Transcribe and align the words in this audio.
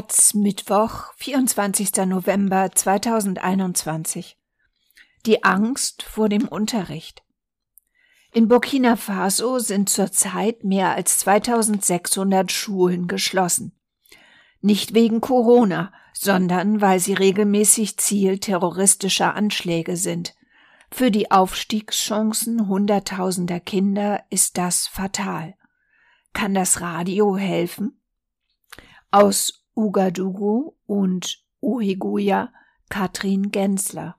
Taz 0.00 0.32
Mittwoch, 0.32 1.12
24. 1.16 2.06
November 2.06 2.70
2021. 2.72 4.38
Die 5.26 5.44
Angst 5.44 6.02
vor 6.04 6.30
dem 6.30 6.48
Unterricht. 6.48 7.22
In 8.32 8.48
Burkina 8.48 8.96
Faso 8.96 9.58
sind 9.58 9.90
zurzeit 9.90 10.64
mehr 10.64 10.94
als 10.94 11.18
2600 11.18 12.50
Schulen 12.50 13.08
geschlossen. 13.08 13.78
Nicht 14.62 14.94
wegen 14.94 15.20
Corona, 15.20 15.92
sondern 16.14 16.80
weil 16.80 16.98
sie 16.98 17.12
regelmäßig 17.12 17.98
Ziel 17.98 18.38
terroristischer 18.38 19.34
Anschläge 19.34 19.98
sind. 19.98 20.34
Für 20.90 21.10
die 21.10 21.30
Aufstiegschancen 21.30 22.68
hunderttausender 22.68 23.60
Kinder 23.60 24.24
ist 24.30 24.56
das 24.56 24.86
fatal. 24.86 25.56
Kann 26.32 26.54
das 26.54 26.80
Radio 26.80 27.36
helfen? 27.36 28.00
Aus 29.10 29.59
Ouagadougou 29.80 30.76
und 30.84 31.42
Uheguya 31.62 32.52
Katrin 32.90 33.50
Gensler. 33.50 34.16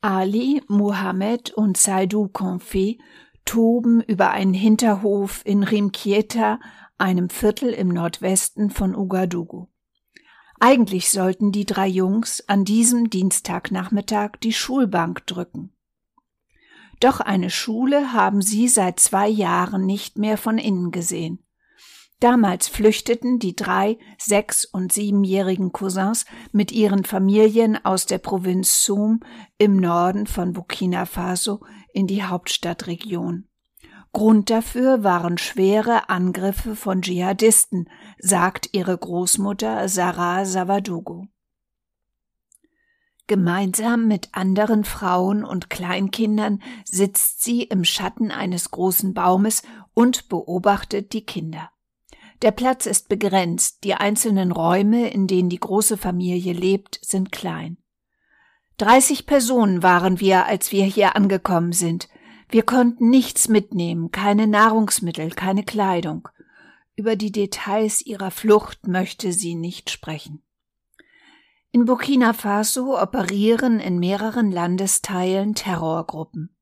Ali, 0.00 0.60
Mohammed 0.66 1.52
und 1.52 1.76
Saidou 1.76 2.26
Konfe 2.28 2.96
toben 3.44 4.02
über 4.02 4.30
einen 4.32 4.54
Hinterhof 4.54 5.42
in 5.44 5.62
Rimkieta, 5.62 6.58
einem 6.98 7.30
Viertel 7.30 7.72
im 7.72 7.88
Nordwesten 7.88 8.70
von 8.70 8.96
Ouagadougou. 8.96 9.68
Eigentlich 10.58 11.10
sollten 11.10 11.52
die 11.52 11.64
drei 11.64 11.86
Jungs 11.86 12.42
an 12.48 12.64
diesem 12.64 13.08
Dienstagnachmittag 13.08 14.32
die 14.42 14.52
Schulbank 14.52 15.24
drücken. 15.28 15.75
Doch 17.00 17.20
eine 17.20 17.50
Schule 17.50 18.12
haben 18.12 18.40
sie 18.40 18.68
seit 18.68 19.00
zwei 19.00 19.28
Jahren 19.28 19.84
nicht 19.84 20.18
mehr 20.18 20.38
von 20.38 20.58
innen 20.58 20.90
gesehen. 20.90 21.46
Damals 22.18 22.68
flüchteten 22.68 23.38
die 23.38 23.54
drei, 23.54 23.98
sechs 24.16 24.64
und 24.64 24.90
siebenjährigen 24.90 25.72
Cousins 25.72 26.24
mit 26.50 26.72
ihren 26.72 27.04
Familien 27.04 27.84
aus 27.84 28.06
der 28.06 28.16
Provinz 28.18 28.82
Soum 28.82 29.20
im 29.58 29.76
Norden 29.76 30.26
von 30.26 30.54
Burkina 30.54 31.04
Faso 31.04 31.60
in 31.92 32.06
die 32.06 32.22
Hauptstadtregion. 32.22 33.48
Grund 34.12 34.48
dafür 34.48 35.04
waren 35.04 35.36
schwere 35.36 36.08
Angriffe 36.08 36.74
von 36.74 37.02
Dschihadisten, 37.02 37.90
sagt 38.18 38.70
ihre 38.72 38.96
Großmutter 38.96 39.90
Sarah 39.90 40.46
Savadogo. 40.46 41.26
Gemeinsam 43.28 44.06
mit 44.06 44.28
anderen 44.32 44.84
Frauen 44.84 45.44
und 45.44 45.68
Kleinkindern 45.68 46.62
sitzt 46.84 47.42
sie 47.42 47.64
im 47.64 47.82
Schatten 47.82 48.30
eines 48.30 48.70
großen 48.70 49.14
Baumes 49.14 49.62
und 49.94 50.28
beobachtet 50.28 51.12
die 51.12 51.24
Kinder. 51.24 51.70
Der 52.42 52.52
Platz 52.52 52.86
ist 52.86 53.08
begrenzt, 53.08 53.82
die 53.82 53.94
einzelnen 53.94 54.52
Räume, 54.52 55.08
in 55.10 55.26
denen 55.26 55.48
die 55.48 55.58
große 55.58 55.96
Familie 55.96 56.52
lebt, 56.52 57.00
sind 57.02 57.32
klein. 57.32 57.78
Dreißig 58.76 59.26
Personen 59.26 59.82
waren 59.82 60.20
wir, 60.20 60.46
als 60.46 60.70
wir 60.70 60.84
hier 60.84 61.16
angekommen 61.16 61.72
sind. 61.72 62.08
Wir 62.48 62.62
konnten 62.62 63.08
nichts 63.08 63.48
mitnehmen, 63.48 64.12
keine 64.12 64.46
Nahrungsmittel, 64.46 65.30
keine 65.30 65.64
Kleidung. 65.64 66.28
Über 66.94 67.16
die 67.16 67.32
Details 67.32 68.04
ihrer 68.04 68.30
Flucht 68.30 68.86
möchte 68.86 69.32
sie 69.32 69.54
nicht 69.54 69.90
sprechen. 69.90 70.42
In 71.72 71.84
Burkina 71.84 72.32
Faso 72.32 73.00
operieren 73.00 73.80
in 73.80 73.98
mehreren 73.98 74.50
Landesteilen 74.50 75.54
Terrorgruppen. 75.54 76.56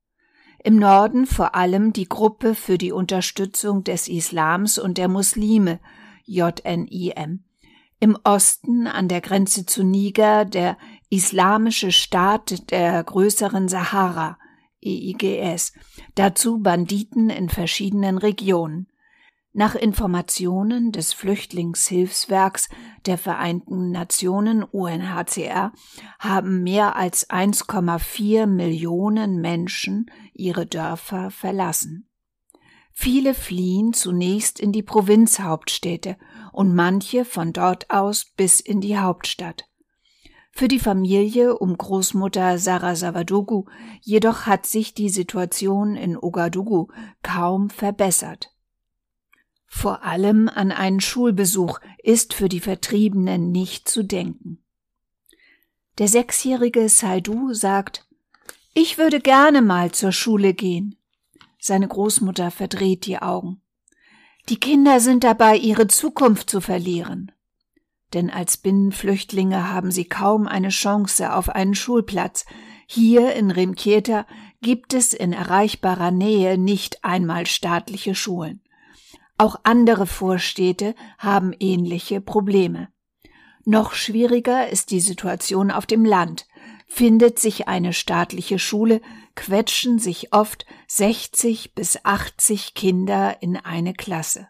Im 0.62 0.76
Norden 0.76 1.26
vor 1.26 1.54
allem 1.54 1.92
die 1.92 2.08
Gruppe 2.08 2.54
für 2.54 2.78
die 2.78 2.90
Unterstützung 2.90 3.84
des 3.84 4.08
Islams 4.08 4.78
und 4.78 4.96
der 4.96 5.08
Muslime 5.08 5.78
JNIM. 6.24 7.44
Im 8.00 8.18
Osten 8.24 8.86
an 8.86 9.08
der 9.08 9.20
Grenze 9.20 9.66
zu 9.66 9.82
Niger 9.82 10.44
der 10.44 10.78
Islamische 11.10 11.92
Staat 11.92 12.70
der 12.70 13.04
größeren 13.04 13.68
Sahara 13.68 14.38
EIGS, 14.84 15.72
dazu 16.14 16.58
Banditen 16.58 17.30
in 17.30 17.48
verschiedenen 17.48 18.18
Regionen. 18.18 18.88
Nach 19.56 19.76
Informationen 19.76 20.90
des 20.90 21.12
Flüchtlingshilfswerks 21.12 22.68
der 23.06 23.16
Vereinten 23.16 23.92
Nationen 23.92 24.64
UNHCR 24.64 25.72
haben 26.18 26.64
mehr 26.64 26.96
als 26.96 27.30
1,4 27.30 28.46
Millionen 28.46 29.40
Menschen 29.40 30.10
ihre 30.32 30.66
Dörfer 30.66 31.30
verlassen. 31.30 32.08
Viele 32.90 33.32
fliehen 33.32 33.92
zunächst 33.92 34.58
in 34.58 34.72
die 34.72 34.82
Provinzhauptstädte 34.82 36.16
und 36.50 36.74
manche 36.74 37.24
von 37.24 37.52
dort 37.52 37.90
aus 37.90 38.24
bis 38.36 38.58
in 38.58 38.80
die 38.80 38.98
Hauptstadt. 38.98 39.68
Für 40.50 40.66
die 40.66 40.80
Familie 40.80 41.56
um 41.56 41.78
Großmutter 41.78 42.58
Sarah 42.58 42.96
Savadogu 42.96 43.66
jedoch 44.00 44.46
hat 44.46 44.66
sich 44.66 44.94
die 44.94 45.10
Situation 45.10 45.94
in 45.94 46.16
Ouagadougou 46.16 46.88
kaum 47.22 47.70
verbessert. 47.70 48.53
Vor 49.76 50.04
allem 50.04 50.48
an 50.48 50.70
einen 50.70 51.00
Schulbesuch 51.00 51.80
ist 52.02 52.32
für 52.32 52.48
die 52.48 52.60
Vertriebenen 52.60 53.50
nicht 53.50 53.88
zu 53.88 54.04
denken. 54.04 54.64
Der 55.98 56.06
sechsjährige 56.08 56.88
Saidu 56.88 57.52
sagt, 57.52 58.06
ich 58.72 58.98
würde 58.98 59.20
gerne 59.20 59.62
mal 59.62 59.90
zur 59.90 60.12
Schule 60.12 60.54
gehen. 60.54 60.96
Seine 61.58 61.88
Großmutter 61.88 62.50
verdreht 62.50 63.04
die 63.04 63.18
Augen. 63.18 63.60
Die 64.48 64.60
Kinder 64.60 65.00
sind 65.00 65.24
dabei, 65.24 65.56
ihre 65.56 65.88
Zukunft 65.88 66.48
zu 66.48 66.60
verlieren. 66.62 67.32
Denn 68.14 68.30
als 68.30 68.56
Binnenflüchtlinge 68.56 69.70
haben 69.70 69.90
sie 69.90 70.04
kaum 70.04 70.46
eine 70.46 70.70
Chance 70.70 71.34
auf 71.34 71.48
einen 71.50 71.74
Schulplatz. 71.74 72.46
Hier 72.86 73.34
in 73.34 73.50
Rimkieta 73.50 74.24
gibt 74.62 74.94
es 74.94 75.12
in 75.12 75.32
erreichbarer 75.32 76.12
Nähe 76.12 76.56
nicht 76.56 77.04
einmal 77.04 77.46
staatliche 77.46 78.14
Schulen. 78.14 78.63
Auch 79.36 79.56
andere 79.64 80.06
Vorstädte 80.06 80.94
haben 81.18 81.52
ähnliche 81.58 82.20
Probleme. 82.20 82.88
Noch 83.64 83.94
schwieriger 83.94 84.68
ist 84.68 84.90
die 84.90 85.00
Situation 85.00 85.70
auf 85.70 85.86
dem 85.86 86.04
Land. 86.04 86.46
Findet 86.86 87.38
sich 87.38 87.66
eine 87.66 87.92
staatliche 87.92 88.58
Schule, 88.58 89.00
quetschen 89.34 89.98
sich 89.98 90.32
oft 90.32 90.66
60 90.86 91.74
bis 91.74 92.04
80 92.04 92.74
Kinder 92.74 93.42
in 93.42 93.56
eine 93.56 93.94
Klasse. 93.94 94.48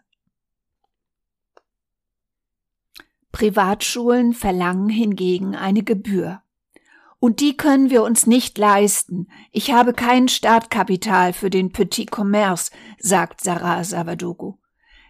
Privatschulen 3.31 4.33
verlangen 4.33 4.89
hingegen 4.89 5.55
eine 5.55 5.83
Gebühr. 5.83 6.41
Und 7.19 7.39
die 7.39 7.57
können 7.57 7.89
wir 7.89 8.03
uns 8.03 8.27
nicht 8.27 8.57
leisten. 8.57 9.29
Ich 9.51 9.71
habe 9.71 9.93
kein 9.93 10.27
Startkapital 10.27 11.33
für 11.33 11.49
den 11.49 11.71
Petit 11.71 12.11
Commerce, 12.15 12.71
sagt 12.99 13.41
Sarah 13.41 13.83
Savadogo. 13.83 14.59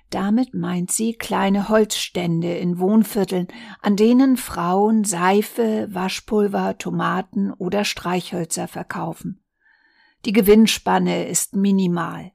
Damit 0.10 0.54
meint 0.54 0.92
sie 0.92 1.14
kleine 1.14 1.70
Holzstände 1.70 2.56
in 2.58 2.80
Wohnvierteln, 2.80 3.48
an 3.82 3.96
denen 3.96 4.38
Frauen 4.38 5.04
Seife, 5.04 5.88
Waschpulver, 5.92 6.78
Tomaten 6.78 7.52
oder 7.52 7.84
Streichhölzer 7.84 8.68
verkaufen. 8.68 9.44
Die 10.26 10.32
Gewinnspanne 10.32 11.28
ist 11.28 11.56
minimal. 11.56 12.32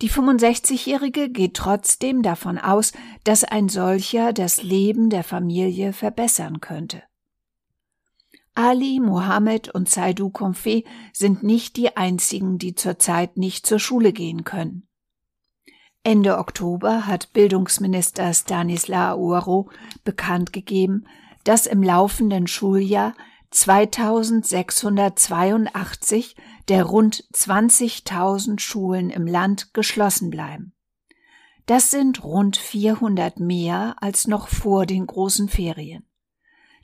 Die 0.00 0.10
65-Jährige 0.10 1.30
geht 1.30 1.54
trotzdem 1.54 2.22
davon 2.22 2.58
aus, 2.58 2.92
dass 3.22 3.44
ein 3.44 3.68
solcher 3.68 4.32
das 4.32 4.62
Leben 4.62 5.10
der 5.10 5.22
Familie 5.22 5.92
verbessern 5.92 6.60
könnte. 6.60 7.02
Ali, 8.54 9.00
Mohammed 9.00 9.68
und 9.74 9.88
Saidu 9.88 10.30
Konfe 10.30 10.82
sind 11.12 11.42
nicht 11.42 11.76
die 11.76 11.96
einzigen, 11.96 12.58
die 12.58 12.74
zurzeit 12.74 13.36
nicht 13.36 13.64
zur 13.66 13.78
Schule 13.78 14.12
gehen 14.12 14.44
können. 14.44 14.88
Ende 16.04 16.38
Oktober 16.38 17.06
hat 17.06 17.32
Bildungsminister 17.32 18.34
Stanisla 18.34 19.14
Uaro 19.14 19.70
bekannt 20.02 20.52
gegeben, 20.52 21.06
dass 21.44 21.66
im 21.66 21.80
laufenden 21.82 22.48
Schuljahr 22.48 23.14
2682 23.50 26.36
der 26.68 26.84
rund 26.84 27.24
20.000 27.32 28.58
Schulen 28.58 29.10
im 29.10 29.26
Land 29.26 29.74
geschlossen 29.74 30.30
bleiben. 30.30 30.72
Das 31.66 31.92
sind 31.92 32.24
rund 32.24 32.56
400 32.56 33.38
mehr 33.38 33.94
als 34.00 34.26
noch 34.26 34.48
vor 34.48 34.86
den 34.86 35.06
großen 35.06 35.48
Ferien. 35.48 36.04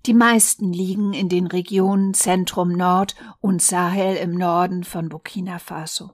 Die 0.07 0.15
meisten 0.15 0.73
liegen 0.73 1.13
in 1.13 1.29
den 1.29 1.49
Regionen 1.49 2.15
Zentrum 2.15 2.71
Nord 2.71 3.17
und 3.41 3.61
Sahel 3.61 4.15
im 4.17 4.37
Norden 4.37 4.85
von 4.85 5.09
Burkina 5.09 5.59
Faso. 5.59 6.13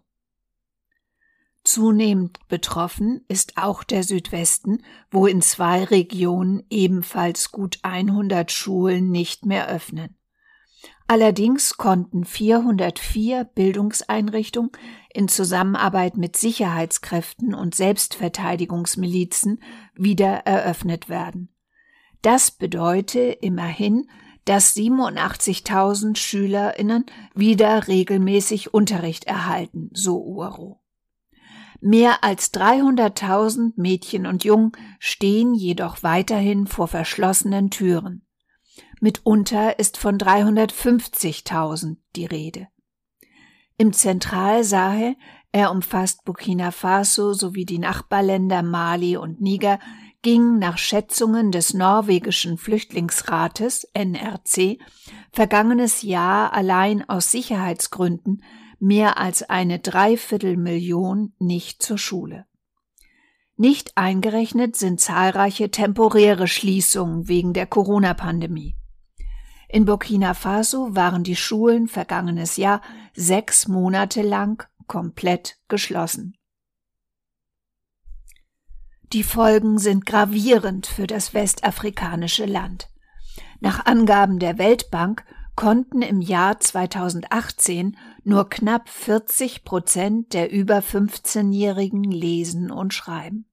Zunehmend 1.64 2.46
betroffen 2.48 3.24
ist 3.26 3.56
auch 3.56 3.84
der 3.84 4.02
Südwesten, 4.02 4.82
wo 5.10 5.26
in 5.26 5.40
zwei 5.40 5.84
Regionen 5.84 6.62
ebenfalls 6.68 7.50
gut 7.52 7.78
100 7.82 8.52
Schulen 8.52 9.10
nicht 9.10 9.46
mehr 9.46 9.68
öffnen. 9.68 10.16
Allerdings 11.06 11.76
konnten 11.76 12.24
404 12.24 13.44
Bildungseinrichtungen 13.44 14.72
in 15.12 15.28
Zusammenarbeit 15.28 16.16
mit 16.18 16.36
Sicherheitskräften 16.36 17.54
und 17.54 17.74
Selbstverteidigungsmilizen 17.74 19.62
wieder 19.94 20.46
eröffnet 20.46 21.08
werden. 21.08 21.54
Das 22.20 22.50
bedeute 22.50 23.20
immerhin, 23.20 24.08
dass 24.44 24.74
87.000 24.76 26.16
SchülerInnen 26.16 27.06
wieder 27.34 27.86
regelmäßig 27.88 28.72
Unterricht 28.72 29.24
erhalten, 29.24 29.90
so 29.92 30.22
Uero. 30.22 30.83
Mehr 31.86 32.24
als 32.24 32.54
300.000 32.54 33.74
Mädchen 33.76 34.26
und 34.26 34.42
Jungen 34.42 34.72
stehen 34.98 35.52
jedoch 35.52 36.02
weiterhin 36.02 36.66
vor 36.66 36.88
verschlossenen 36.88 37.68
Türen. 37.68 38.26
Mitunter 39.02 39.78
ist 39.78 39.98
von 39.98 40.16
350.000 40.16 41.98
die 42.16 42.24
Rede. 42.24 42.68
Im 43.76 43.92
Zentralsahel, 43.92 45.16
er 45.52 45.70
umfasst 45.70 46.24
Burkina 46.24 46.70
Faso 46.70 47.34
sowie 47.34 47.66
die 47.66 47.78
Nachbarländer 47.78 48.62
Mali 48.62 49.18
und 49.18 49.42
Niger, 49.42 49.78
ging 50.22 50.58
nach 50.58 50.78
Schätzungen 50.78 51.52
des 51.52 51.74
norwegischen 51.74 52.56
Flüchtlingsrates 52.56 53.84
NRC 53.92 54.78
vergangenes 55.32 56.00
Jahr 56.00 56.54
allein 56.54 57.06
aus 57.06 57.30
Sicherheitsgründen 57.30 58.42
mehr 58.84 59.16
als 59.16 59.42
eine 59.42 59.78
Dreiviertelmillion 59.78 61.32
nicht 61.38 61.82
zur 61.82 61.96
Schule. 61.96 62.46
Nicht 63.56 63.96
eingerechnet 63.96 64.76
sind 64.76 65.00
zahlreiche 65.00 65.70
temporäre 65.70 66.46
Schließungen 66.46 67.26
wegen 67.26 67.54
der 67.54 67.66
Corona-Pandemie. 67.66 68.76
In 69.68 69.86
Burkina 69.86 70.34
Faso 70.34 70.94
waren 70.94 71.24
die 71.24 71.34
Schulen 71.34 71.88
vergangenes 71.88 72.58
Jahr 72.58 72.82
sechs 73.14 73.68
Monate 73.68 74.20
lang 74.20 74.68
komplett 74.86 75.56
geschlossen. 75.68 76.36
Die 79.14 79.22
Folgen 79.22 79.78
sind 79.78 80.04
gravierend 80.04 80.86
für 80.86 81.06
das 81.06 81.32
westafrikanische 81.32 82.44
Land. 82.44 82.90
Nach 83.60 83.86
Angaben 83.86 84.38
der 84.38 84.58
Weltbank 84.58 85.24
konnten 85.56 86.02
im 86.02 86.20
Jahr 86.20 86.58
2018 86.58 87.96
nur 88.24 88.48
knapp 88.48 88.88
40 88.88 89.64
Prozent 89.64 90.32
der 90.32 90.50
über 90.50 90.78
15-Jährigen 90.78 92.04
lesen 92.04 92.70
und 92.70 92.92
schreiben. 92.92 93.46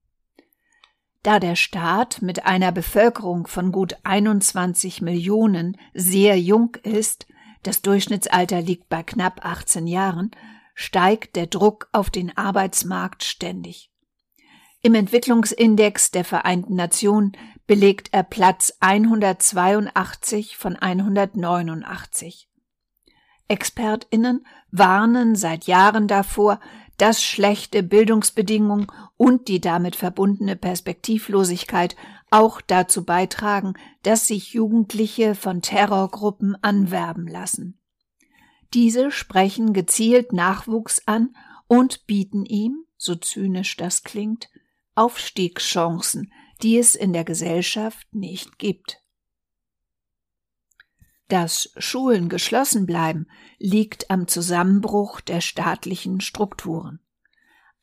Da 1.22 1.38
der 1.38 1.54
Staat 1.54 2.20
mit 2.20 2.44
einer 2.46 2.72
Bevölkerung 2.72 3.46
von 3.46 3.70
gut 3.70 3.96
21 4.02 5.02
Millionen 5.02 5.76
sehr 5.94 6.38
jung 6.38 6.76
ist, 6.82 7.26
das 7.62 7.80
Durchschnittsalter 7.80 8.60
liegt 8.60 8.88
bei 8.88 9.04
knapp 9.04 9.44
18 9.44 9.86
Jahren, 9.86 10.32
steigt 10.74 11.36
der 11.36 11.46
Druck 11.46 11.88
auf 11.92 12.10
den 12.10 12.36
Arbeitsmarkt 12.36 13.22
ständig. 13.22 13.92
Im 14.80 14.96
Entwicklungsindex 14.96 16.10
der 16.10 16.24
Vereinten 16.24 16.74
Nationen 16.74 17.36
belegt 17.66 18.08
er 18.12 18.22
Platz 18.22 18.74
182 18.80 20.56
von 20.56 20.76
189. 20.76 22.48
Expertinnen 23.48 24.46
warnen 24.70 25.36
seit 25.36 25.64
Jahren 25.64 26.08
davor, 26.08 26.60
dass 26.96 27.22
schlechte 27.22 27.82
Bildungsbedingungen 27.82 28.86
und 29.16 29.48
die 29.48 29.60
damit 29.60 29.96
verbundene 29.96 30.56
Perspektivlosigkeit 30.56 31.96
auch 32.30 32.60
dazu 32.60 33.04
beitragen, 33.04 33.74
dass 34.02 34.26
sich 34.26 34.52
Jugendliche 34.54 35.34
von 35.34 35.62
Terrorgruppen 35.62 36.56
anwerben 36.62 37.26
lassen. 37.26 37.78
Diese 38.72 39.10
sprechen 39.10 39.72
gezielt 39.72 40.32
Nachwuchs 40.32 41.02
an 41.06 41.34
und 41.66 42.06
bieten 42.06 42.46
ihm, 42.46 42.84
so 42.96 43.14
zynisch 43.16 43.76
das 43.76 44.02
klingt, 44.02 44.48
Aufstiegschancen, 44.94 46.32
die 46.62 46.78
es 46.78 46.94
in 46.94 47.12
der 47.12 47.24
Gesellschaft 47.24 48.06
nicht 48.14 48.58
gibt. 48.58 49.02
Dass 51.28 51.72
Schulen 51.78 52.28
geschlossen 52.28 52.86
bleiben, 52.86 53.26
liegt 53.58 54.10
am 54.10 54.28
Zusammenbruch 54.28 55.20
der 55.20 55.40
staatlichen 55.40 56.20
Strukturen. 56.20 57.00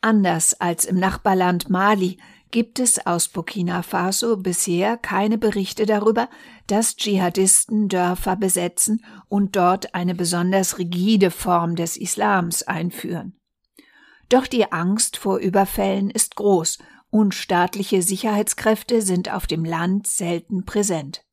Anders 0.01 0.53
als 0.61 0.85
im 0.85 0.97
Nachbarland 0.97 1.69
Mali 1.69 2.19
gibt 2.51 2.79
es 2.79 3.05
aus 3.05 3.27
Burkina 3.27 3.81
Faso 3.81 4.37
bisher 4.37 4.97
keine 4.97 5.37
Berichte 5.37 5.85
darüber, 5.85 6.29
dass 6.67 6.95
Dschihadisten 6.95 7.89
Dörfer 7.89 8.35
besetzen 8.35 9.03
und 9.27 9.55
dort 9.55 9.93
eine 9.93 10.15
besonders 10.15 10.77
rigide 10.77 11.31
Form 11.31 11.75
des 11.75 11.97
Islams 11.97 12.63
einführen. 12.63 13.35
Doch 14.29 14.47
die 14.47 14.71
Angst 14.71 15.17
vor 15.17 15.39
Überfällen 15.39 16.09
ist 16.09 16.35
groß 16.35 16.77
und 17.09 17.33
staatliche 17.33 18.01
Sicherheitskräfte 18.01 19.01
sind 19.01 19.31
auf 19.31 19.47
dem 19.47 19.65
Land 19.65 20.07
selten 20.07 20.65
präsent. 20.65 21.25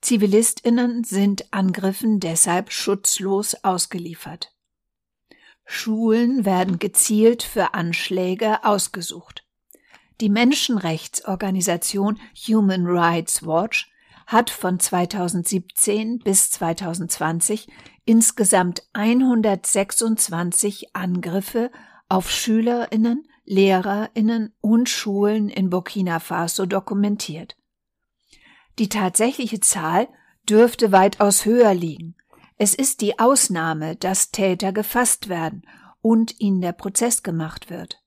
Zivilistinnen 0.00 1.04
sind 1.04 1.52
Angriffen 1.52 2.20
deshalb 2.20 2.72
schutzlos 2.72 3.64
ausgeliefert. 3.64 4.52
Schulen 5.64 6.44
werden 6.44 6.78
gezielt 6.78 7.42
für 7.42 7.74
Anschläge 7.74 8.64
ausgesucht. 8.64 9.44
Die 10.20 10.28
Menschenrechtsorganisation 10.28 12.20
Human 12.46 12.86
Rights 12.86 13.44
Watch 13.44 13.90
hat 14.26 14.50
von 14.50 14.78
2017 14.78 16.20
bis 16.20 16.50
2020 16.50 17.68
insgesamt 18.04 18.84
126 18.92 20.94
Angriffe 20.94 21.72
auf 22.08 22.30
Schülerinnen, 22.30 23.26
Lehrerinnen 23.46 24.52
und 24.60 24.88
Schulen 24.88 25.48
in 25.48 25.70
Burkina 25.70 26.18
Faso 26.18 26.66
dokumentiert. 26.66 27.56
Die 28.78 28.88
tatsächliche 28.88 29.60
Zahl 29.60 30.08
dürfte 30.48 30.92
weitaus 30.92 31.44
höher 31.44 31.72
liegen. 31.72 32.16
Es 32.58 32.74
ist 32.74 33.00
die 33.00 33.18
Ausnahme, 33.18 33.96
dass 33.96 34.30
Täter 34.30 34.72
gefasst 34.72 35.28
werden 35.28 35.62
und 36.02 36.40
ihnen 36.40 36.60
der 36.60 36.72
Prozess 36.72 37.22
gemacht 37.22 37.70
wird. 37.70 38.02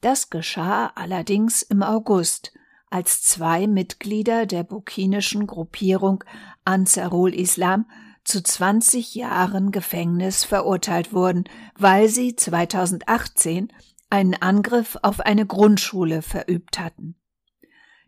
Das 0.00 0.30
geschah 0.30 0.92
allerdings 0.94 1.62
im 1.62 1.82
August, 1.82 2.52
als 2.90 3.22
zwei 3.22 3.66
Mitglieder 3.66 4.46
der 4.46 4.62
burkinischen 4.62 5.46
Gruppierung 5.46 6.24
Ansarul 6.64 7.34
Islam 7.34 7.86
zu 8.24 8.42
20 8.42 9.14
Jahren 9.14 9.72
Gefängnis 9.72 10.44
verurteilt 10.44 11.12
wurden, 11.12 11.44
weil 11.76 12.08
sie 12.08 12.36
2018 12.36 13.72
einen 14.10 14.34
Angriff 14.34 14.96
auf 15.02 15.20
eine 15.20 15.46
Grundschule 15.46 16.22
verübt 16.22 16.78
hatten. 16.78 17.16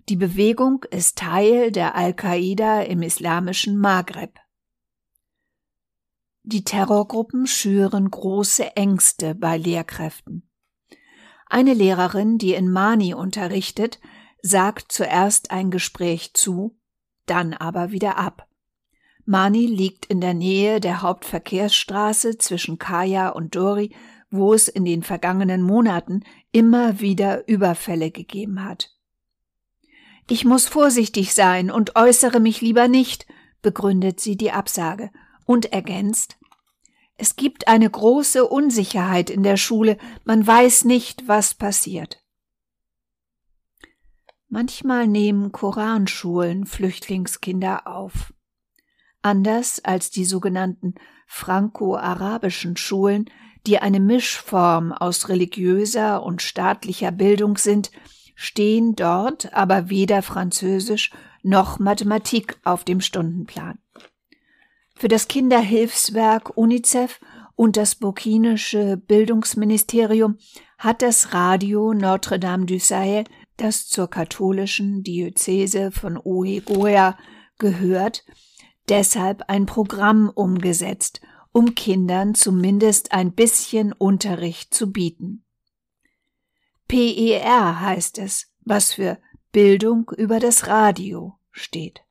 Die 0.08 0.16
Bewegung 0.16 0.84
ist 0.90 1.18
Teil 1.18 1.70
der 1.70 1.94
Al-Qaida 1.94 2.82
im 2.82 3.02
islamischen 3.02 3.78
Maghreb. 3.78 4.38
Die 6.42 6.64
Terrorgruppen 6.64 7.46
schüren 7.46 8.10
große 8.10 8.76
Ängste 8.76 9.34
bei 9.34 9.58
Lehrkräften. 9.58 10.50
Eine 11.46 11.74
Lehrerin, 11.74 12.38
die 12.38 12.54
in 12.54 12.70
Mani 12.70 13.12
unterrichtet, 13.12 14.00
sagt 14.42 14.90
zuerst 14.90 15.50
ein 15.50 15.70
Gespräch 15.70 16.32
zu, 16.34 16.78
dann 17.26 17.52
aber 17.52 17.90
wieder 17.90 18.16
ab. 18.16 18.48
Mani 19.26 19.66
liegt 19.66 20.06
in 20.06 20.20
der 20.20 20.34
Nähe 20.34 20.80
der 20.80 21.02
Hauptverkehrsstraße 21.02 22.38
zwischen 22.38 22.78
Kaya 22.78 23.28
und 23.28 23.54
Dori 23.54 23.94
wo 24.30 24.54
es 24.54 24.68
in 24.68 24.84
den 24.84 25.02
vergangenen 25.02 25.62
Monaten 25.62 26.22
immer 26.52 27.00
wieder 27.00 27.48
Überfälle 27.48 28.10
gegeben 28.10 28.64
hat. 28.64 28.96
Ich 30.28 30.44
muss 30.44 30.68
vorsichtig 30.68 31.34
sein 31.34 31.70
und 31.70 31.96
äußere 31.96 32.38
mich 32.38 32.60
lieber 32.60 32.86
nicht, 32.86 33.26
begründet 33.62 34.20
sie 34.20 34.36
die 34.36 34.52
Absage 34.52 35.10
und 35.44 35.72
ergänzt 35.72 36.38
Es 37.16 37.36
gibt 37.36 37.68
eine 37.68 37.90
große 37.90 38.46
Unsicherheit 38.46 39.28
in 39.28 39.42
der 39.42 39.56
Schule, 39.56 39.98
man 40.24 40.46
weiß 40.46 40.84
nicht, 40.84 41.26
was 41.28 41.54
passiert. 41.54 42.24
Manchmal 44.48 45.06
nehmen 45.06 45.52
Koranschulen 45.52 46.66
Flüchtlingskinder 46.66 47.86
auf. 47.86 48.32
Anders 49.22 49.84
als 49.84 50.10
die 50.10 50.24
sogenannten 50.24 50.94
franco-arabischen 51.26 52.76
Schulen 52.76 53.30
die 53.66 53.78
eine 53.78 54.00
Mischform 54.00 54.92
aus 54.92 55.28
religiöser 55.28 56.22
und 56.22 56.42
staatlicher 56.42 57.12
Bildung 57.12 57.56
sind, 57.58 57.90
stehen 58.34 58.96
dort 58.96 59.52
aber 59.52 59.90
weder 59.90 60.22
Französisch 60.22 61.10
noch 61.42 61.78
Mathematik 61.78 62.58
auf 62.64 62.84
dem 62.84 63.00
Stundenplan. 63.00 63.78
Für 64.96 65.08
das 65.08 65.28
Kinderhilfswerk 65.28 66.56
UNICEF 66.56 67.20
und 67.56 67.76
das 67.76 67.94
burkinische 67.94 68.96
Bildungsministerium 68.96 70.38
hat 70.78 71.02
das 71.02 71.34
Radio 71.34 71.92
Notre 71.92 72.38
Dame 72.38 72.66
du 72.66 72.78
Sahel, 72.78 73.24
das 73.56 73.86
zur 73.86 74.08
katholischen 74.08 75.02
Diözese 75.02 75.90
von 75.90 76.18
Oegoea 76.22 77.18
gehört, 77.58 78.24
deshalb 78.88 79.44
ein 79.48 79.66
Programm 79.66 80.30
umgesetzt, 80.34 81.20
um 81.52 81.74
Kindern 81.74 82.34
zumindest 82.34 83.12
ein 83.12 83.32
bisschen 83.32 83.92
Unterricht 83.92 84.74
zu 84.74 84.92
bieten. 84.92 85.44
PER 86.88 87.80
heißt 87.80 88.18
es, 88.18 88.52
was 88.62 88.92
für 88.92 89.18
Bildung 89.52 90.10
über 90.16 90.40
das 90.40 90.66
Radio 90.66 91.38
steht. 91.50 92.02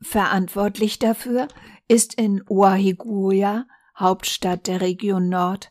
Verantwortlich 0.00 0.98
dafür 0.98 1.46
ist 1.88 2.14
in 2.14 2.42
Oahiguya, 2.48 3.66
Hauptstadt 3.98 4.66
der 4.66 4.82
Region 4.82 5.28
Nord, 5.28 5.70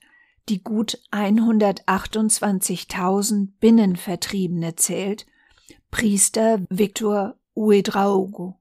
die 0.50 0.62
gut 0.63 1.00
128.000 1.12 3.50
Binnenvertriebene 3.60 4.75
zählt, 4.75 5.25
Priester 5.91 6.62
Victor 6.70 7.36
Uedraogo. 7.53 8.60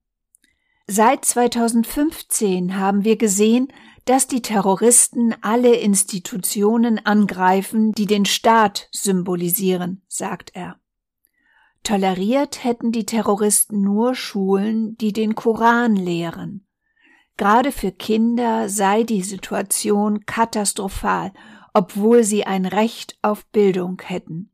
Seit 0.86 1.24
2015 1.24 2.76
haben 2.78 3.04
wir 3.04 3.16
gesehen, 3.16 3.68
dass 4.04 4.26
die 4.26 4.42
Terroristen 4.42 5.34
alle 5.40 5.76
Institutionen 5.76 7.04
angreifen, 7.04 7.92
die 7.92 8.04
den 8.04 8.26
Staat 8.26 8.88
symbolisieren, 8.92 10.02
sagt 10.08 10.54
er. 10.54 10.78
Toleriert 11.84 12.64
hätten 12.64 12.92
die 12.92 13.06
Terroristen 13.06 13.80
nur 13.80 14.14
Schulen, 14.14 14.96
die 14.98 15.14
den 15.14 15.34
Koran 15.34 15.96
lehren. 15.96 16.66
Gerade 17.36 17.72
für 17.72 17.90
Kinder 17.90 18.68
sei 18.68 19.04
die 19.04 19.22
Situation 19.22 20.24
katastrophal, 20.26 21.32
obwohl 21.72 22.24
sie 22.24 22.44
ein 22.44 22.66
Recht 22.66 23.18
auf 23.22 23.46
Bildung 23.46 24.00
hätten. 24.04 24.50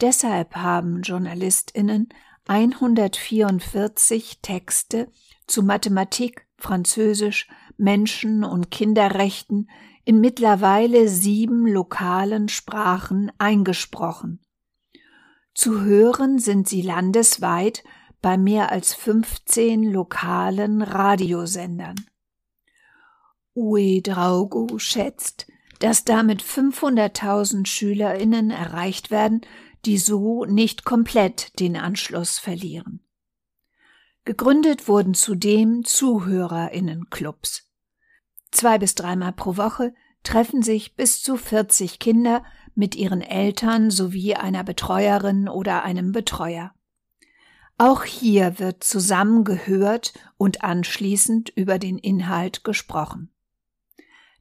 Deshalb 0.00 0.56
haben 0.56 1.02
Journalistinnen 1.02 2.08
144 2.46 4.40
Texte 4.42 5.10
zu 5.46 5.62
Mathematik, 5.62 6.46
Französisch, 6.56 7.48
Menschen- 7.76 8.44
und 8.44 8.70
Kinderrechten 8.70 9.68
in 10.04 10.20
mittlerweile 10.20 11.08
sieben 11.08 11.66
lokalen 11.66 12.48
Sprachen 12.48 13.30
eingesprochen. 13.38 14.40
Zu 15.54 15.82
hören 15.82 16.38
sind 16.38 16.68
sie 16.68 16.82
landesweit 16.82 17.84
bei 18.20 18.36
mehr 18.38 18.70
als 18.72 18.94
15 18.94 19.84
lokalen 19.84 20.82
Radiosendern. 20.82 21.96
Ue 23.54 24.00
Draugo 24.00 24.78
schätzt, 24.78 25.46
dass 25.78 26.04
damit 26.04 26.42
500.000 26.42 27.66
SchülerInnen 27.66 28.50
erreicht 28.50 29.10
werden, 29.10 29.42
die 29.84 29.98
so 29.98 30.44
nicht 30.44 30.84
komplett 30.84 31.58
den 31.58 31.76
Anschluss 31.76 32.38
verlieren. 32.38 33.00
Gegründet 34.24 34.86
wurden 34.86 35.14
zudem 35.14 35.84
ZuhörerInnenclubs. 35.84 37.68
Zwei 38.52 38.78
bis 38.78 38.94
dreimal 38.94 39.32
pro 39.32 39.56
Woche 39.56 39.94
treffen 40.22 40.62
sich 40.62 40.94
bis 40.94 41.22
zu 41.22 41.36
40 41.36 41.98
Kinder 41.98 42.44
mit 42.74 42.94
ihren 42.94 43.20
Eltern 43.20 43.90
sowie 43.90 44.34
einer 44.34 44.62
Betreuerin 44.62 45.48
oder 45.48 45.82
einem 45.82 46.12
Betreuer. 46.12 46.72
Auch 47.78 48.04
hier 48.04 48.60
wird 48.60 48.84
zusammengehört 48.84 50.12
und 50.36 50.62
anschließend 50.62 51.50
über 51.50 51.78
den 51.78 51.98
Inhalt 51.98 52.62
gesprochen. 52.62 53.30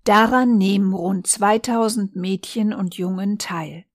Daran 0.03 0.57
nehmen 0.57 0.93
rund 0.93 1.27
2000 1.27 2.15
Mädchen 2.15 2.73
und 2.73 2.95
Jungen 2.95 3.39
teil. 3.39 3.85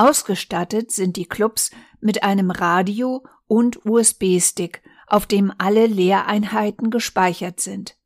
Ausgestattet 0.00 0.92
sind 0.92 1.16
die 1.16 1.26
Clubs 1.26 1.72
mit 2.00 2.22
einem 2.22 2.50
Radio 2.50 3.22
und 3.46 3.84
USB-Stick, 3.84 4.80
auf 5.06 5.26
dem 5.26 5.52
alle 5.58 5.84
Lehreinheiten 5.84 6.90
gespeichert 6.90 7.60
sind. 7.60 7.98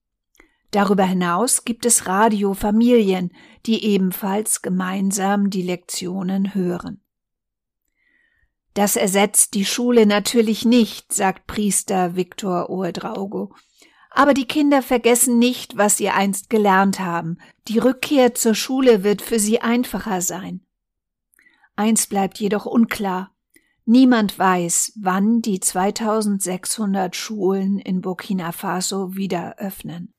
Darüber 0.72 1.04
hinaus 1.04 1.64
gibt 1.64 1.86
es 1.86 2.08
Radiofamilien, 2.08 3.30
die 3.64 3.84
ebenfalls 3.84 4.60
gemeinsam 4.60 5.50
die 5.50 5.62
Lektionen 5.62 6.52
hören. 6.56 7.00
Das 8.74 8.96
ersetzt 8.96 9.54
die 9.54 9.64
Schule 9.64 10.04
natürlich 10.04 10.64
nicht, 10.64 11.12
sagt 11.12 11.46
Priester 11.46 12.16
Viktor 12.16 12.70
Oedraugo. 12.70 13.54
Aber 14.10 14.34
die 14.34 14.46
Kinder 14.46 14.82
vergessen 14.82 15.38
nicht, 15.38 15.76
was 15.76 15.98
sie 15.98 16.08
einst 16.08 16.50
gelernt 16.50 16.98
haben. 16.98 17.38
Die 17.68 17.78
Rückkehr 17.78 18.34
zur 18.34 18.56
Schule 18.56 19.04
wird 19.04 19.22
für 19.22 19.38
sie 19.38 19.60
einfacher 19.60 20.20
sein. 20.20 20.64
Eins 21.76 22.06
bleibt 22.06 22.38
jedoch 22.38 22.66
unklar. 22.66 23.32
Niemand 23.84 24.38
weiß, 24.38 24.94
wann 25.00 25.42
die 25.42 25.60
2600 25.60 27.14
Schulen 27.14 27.78
in 27.78 28.00
Burkina 28.00 28.52
Faso 28.52 29.14
wieder 29.16 29.58
öffnen. 29.58 30.14